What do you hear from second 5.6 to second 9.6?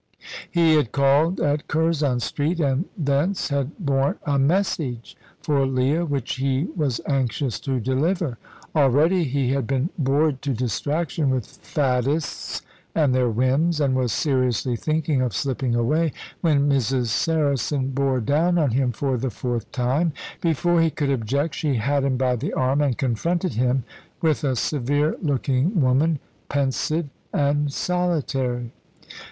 Leah which he was anxious to deliver. Already he